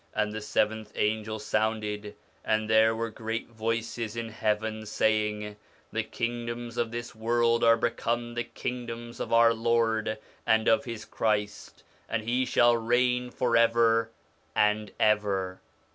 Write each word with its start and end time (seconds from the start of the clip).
'And 0.15 0.33
the 0.33 0.41
seventh 0.41 0.91
angel 0.95 1.37
sounded; 1.37 2.15
and 2.43 2.67
there 2.67 2.95
were 2.95 3.11
great 3.11 3.49
voices 3.49 4.15
in 4.15 4.29
heaven, 4.29 4.83
saying, 4.87 5.57
The 5.91 6.01
kingdoms 6.03 6.75
of 6.75 6.89
this 6.89 7.13
world 7.13 7.63
are 7.63 7.77
become 7.77 8.33
the 8.33 8.43
kingdoms 8.45 9.19
of 9.19 9.31
our 9.31 9.53
Lord, 9.53 10.17
and 10.43 10.67
of 10.67 10.85
His 10.85 11.05
Christ; 11.05 11.83
and 12.09 12.23
He 12.23 12.45
shall 12.47 12.75
reign 12.75 13.29
for 13.29 13.55
ever 13.55 14.09
and 14.55 14.91
ever.' 14.99 15.61